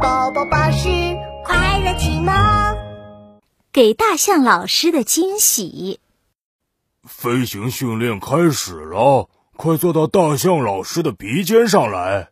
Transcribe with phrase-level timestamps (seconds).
[0.00, 0.88] 宝宝巴士
[1.44, 2.32] 快乐启蒙，
[3.72, 6.00] 给大象老师的惊喜。
[7.04, 12.30] 飞行训练开始了，快坐到大象老师的鼻尖上来。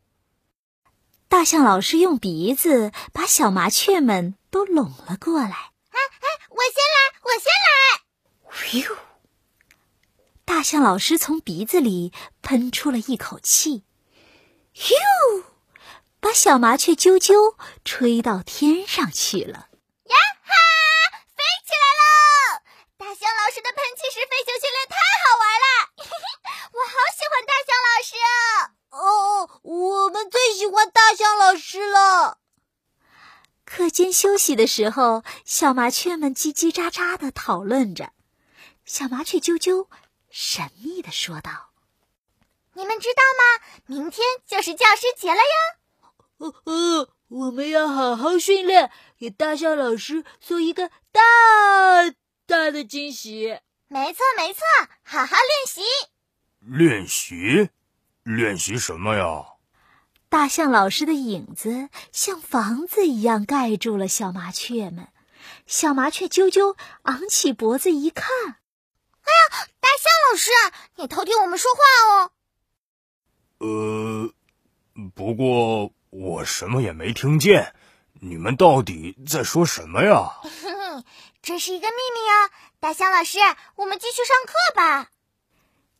[1.28, 5.48] 大象老师用鼻子把小麻雀们都拢了过来。
[5.50, 8.88] 哎哎，我先来，我先来。
[8.88, 8.96] 呼！
[10.44, 13.84] 大象老师从鼻子里喷出了一口气。
[14.74, 14.94] 咻！
[16.20, 19.68] 把小麻雀啾啾吹到天上去了！
[20.04, 20.52] 呀哈，
[21.34, 22.60] 飞起来喽！
[22.98, 25.66] 大象老师的喷气式飞行训练太好玩了，
[26.76, 29.48] 我好喜欢大象老师哦！
[29.48, 32.38] 哦，我们最喜欢大象老师了。
[33.64, 38.12] 课间休息的时候，小麻雀们叽叽喳喳的讨论着。
[38.84, 39.86] 小麻雀啾啾
[40.28, 41.70] 神秘的说道
[42.74, 43.64] ：“你们知道吗？
[43.86, 45.79] 明天就是教师节了哟！”
[46.40, 51.20] 哦哦，我们要好好训练，给大象老师送一个大
[52.46, 53.58] 大的惊喜。
[53.88, 54.62] 没错，没错，
[55.02, 55.82] 好好练习。
[56.60, 57.68] 练习？
[58.22, 59.44] 练习什么呀？
[60.30, 65.08] 大象老师的影子像房子一样盖住了小麻雀们。
[65.66, 70.50] 小麻雀啾啾昂起脖子一看，哎呀，大象老师，
[70.96, 72.32] 你偷听我们说话哦。
[73.58, 74.32] 呃，
[75.14, 75.92] 不过。
[76.10, 77.74] 我什么也没听见，
[78.20, 80.40] 你们到底在说什么呀？
[81.40, 83.38] 这是一个秘密哦，大象老师，
[83.76, 85.10] 我们继续上课吧。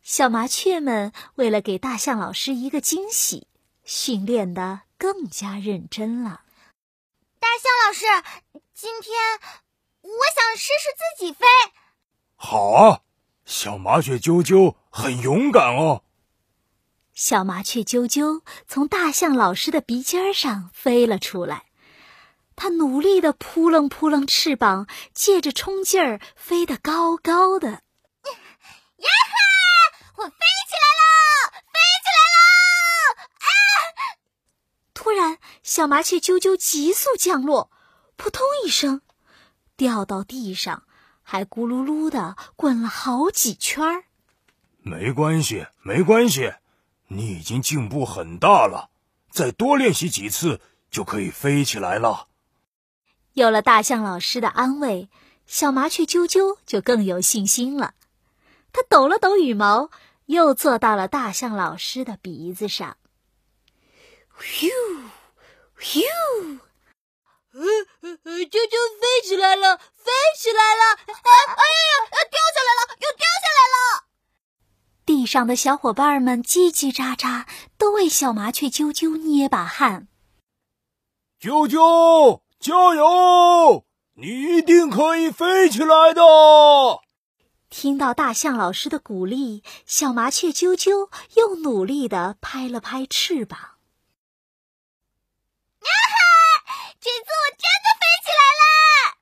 [0.03, 3.47] 小麻雀们为了给大象老师一个惊喜，
[3.85, 6.43] 训练的更加认真了。
[7.39, 9.15] 大象老师，今天
[10.03, 11.47] 我想试试自己飞。
[12.35, 13.01] 好啊，
[13.45, 16.03] 小麻雀啾啾很勇敢哦。
[17.21, 21.67] 小麻雀啾啾从大象老师的鼻尖上飞了出来，
[22.57, 27.69] 它努力的扑棱扑棱翅膀，借着冲劲儿飞得高高的。
[27.73, 27.77] 呀
[28.97, 29.37] 哈！
[30.17, 32.25] 我飞起来了，飞起来
[33.05, 33.29] 了！
[33.37, 33.53] 啊！
[34.95, 37.71] 突然，小麻雀啾啾急速降落，
[38.17, 39.03] 扑通一声，
[39.77, 40.85] 掉到地上，
[41.23, 44.05] 还咕噜噜的滚了好几圈儿。
[44.79, 46.55] 没关系，没关系。
[47.13, 48.91] 你已经进步很大了，
[49.31, 50.61] 再多练习几次
[50.91, 52.29] 就可以飞起来了。
[53.33, 55.09] 有了大象老师的安慰，
[55.47, 57.95] 小麻雀啾啾就更有信心了。
[58.73, 59.91] 它抖了抖羽毛，
[60.27, 62.97] 又坐到了大象老师的鼻子上
[67.53, 67.61] 呃
[68.03, 70.95] 呃呃，啾啾飞起来了，飞起来了！
[70.95, 71.93] 哎哎呀，
[72.31, 74.07] 掉下来了，又掉下来了！
[75.05, 77.47] 地上的小伙伴们叽叽喳喳，
[77.79, 80.09] 都为小麻雀啾啾捏把汗。
[81.41, 83.87] 啾啾，加油！
[84.15, 86.21] 你一定可以飞起来的。
[87.69, 93.61] 听到大象老师的鼓励，小麻雀啾啾又努力的拍了拍翅膀。
[93.61, 93.79] 啊
[95.87, 95.95] 哈！
[96.99, 99.15] 这次我真的飞起来了！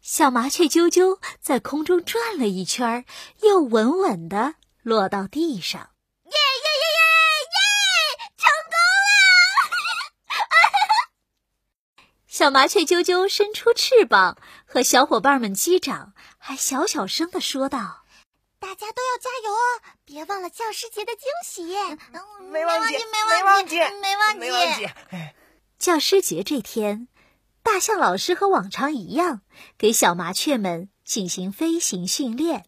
[0.00, 3.04] 小麻雀啾啾在空中转了一圈，
[3.42, 4.56] 又稳稳的。
[4.82, 5.90] 落到地上，
[6.24, 7.00] 耶耶耶耶
[7.52, 7.58] 耶！
[8.36, 8.74] 成功
[10.26, 10.36] 了！
[12.26, 18.04] 小麻雀啾啾伸出翅膀，和小伙伴们击掌，还小小声的说道
[18.58, 21.62] ：“大家都要加油哦，别忘了教师节的惊喜。”
[22.50, 24.88] 没忘记，没忘记，没忘记，没忘记。
[25.78, 27.06] 教师节这天，
[27.62, 29.42] 大象老师和往常一样，
[29.78, 32.66] 给小麻雀们进行飞行训练。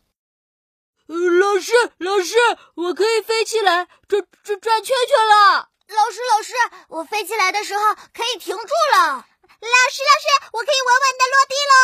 [1.06, 2.34] 老师，老师，
[2.76, 5.68] 我可以飞起来转转转圈圈了。
[5.88, 6.54] 老师，老师，
[6.88, 9.16] 我飞起来的时候可以停住了。
[9.16, 11.78] 老师，老师，我可以稳稳的落地喽。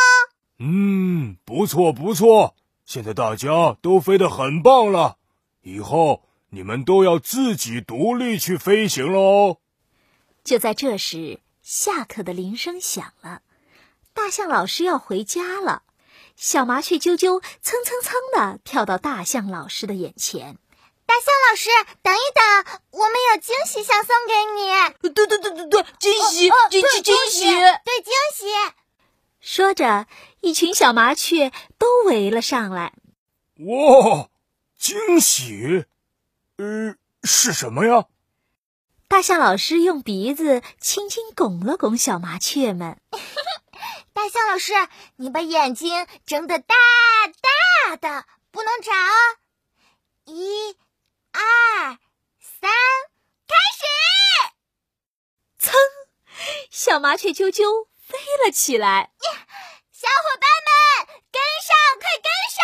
[0.63, 5.17] 嗯，不错不错，现在大家都飞得很棒了。
[5.61, 9.57] 以后你们都要自己独立去飞行喽。
[10.43, 13.43] 就在这时，下课的铃声响了，
[14.15, 15.83] 大象老师要回家了。
[16.41, 20.57] 小麻雀啾啾蹭蹭蹭的跳到大象老师的眼前。
[21.05, 21.69] 大象老师，
[22.01, 25.13] 等一等，我们有惊喜想送给你。
[25.13, 28.47] 对对对对对，惊喜，惊喜，惊喜，对惊喜。
[29.39, 30.07] 说着，
[30.39, 32.93] 一群小麻雀都围了上来。
[33.57, 34.27] 哇，
[34.79, 35.85] 惊喜！
[36.57, 38.05] 呃，是什么呀？
[39.07, 42.99] 大象老师用鼻子轻轻拱了拱小麻雀们。
[44.13, 44.73] 大象老师，
[45.15, 46.75] 你把眼睛睁得大
[47.87, 49.37] 大的，不能眨哦。
[50.25, 50.75] 一、
[51.31, 51.97] 二、
[52.39, 52.69] 三，
[53.47, 53.85] 开始！
[55.57, 55.71] 噌，
[56.69, 59.11] 小麻雀啾啾飞了起来。
[59.91, 62.61] 小伙伴们，跟上，快跟上！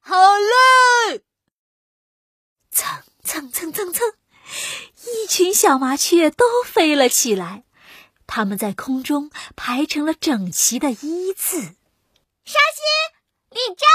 [0.00, 1.24] 好嘞！
[2.70, 4.14] 蹭蹭蹭蹭蹭，
[5.06, 7.64] 一群小麻雀都飞了起来，
[8.26, 11.60] 它们在空中排成了整齐的一字。
[12.44, 12.82] 稍息，
[13.50, 13.88] 立正，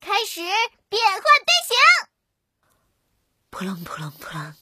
[0.00, 0.40] 开始
[0.88, 1.76] 变换队形。
[3.50, 4.54] 扑棱扑棱扑棱，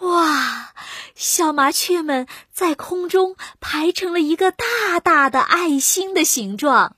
[0.00, 0.74] 哇！
[1.14, 6.96] 小麻雀们在空中排成了一个大大的爱心的形状。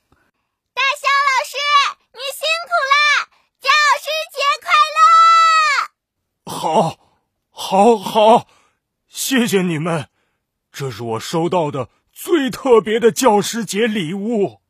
[0.73, 1.57] 大象老师，
[2.13, 2.95] 你辛苦啦，
[3.59, 3.67] 教
[3.97, 6.53] 师节快乐！
[6.53, 6.99] 好，
[7.49, 8.47] 好，好，
[9.07, 10.07] 谢谢你们，
[10.71, 14.60] 这是我收到的最特别的教师节礼物。